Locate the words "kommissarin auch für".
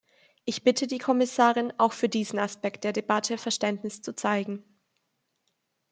0.97-2.09